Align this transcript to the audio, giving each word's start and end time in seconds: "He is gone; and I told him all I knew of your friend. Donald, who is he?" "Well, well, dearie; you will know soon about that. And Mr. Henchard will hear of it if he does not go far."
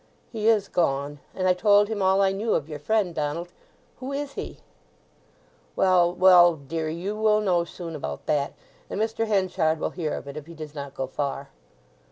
"He 0.31 0.47
is 0.47 0.67
gone; 0.67 1.19
and 1.35 1.47
I 1.47 1.53
told 1.53 1.87
him 1.87 2.01
all 2.01 2.21
I 2.23 2.31
knew 2.31 2.55
of 2.55 2.67
your 2.67 2.79
friend. 2.79 3.13
Donald, 3.13 3.49
who 3.99 4.11
is 4.11 4.33
he?" 4.33 4.57
"Well, 5.75 6.11
well, 6.11 6.55
dearie; 6.55 6.95
you 6.95 7.15
will 7.15 7.39
know 7.39 7.65
soon 7.65 7.95
about 7.95 8.25
that. 8.25 8.53
And 8.89 8.99
Mr. 8.99 9.27
Henchard 9.27 9.79
will 9.79 9.91
hear 9.91 10.13
of 10.15 10.27
it 10.27 10.37
if 10.37 10.47
he 10.47 10.55
does 10.55 10.73
not 10.73 10.95
go 10.95 11.05
far." 11.05 11.49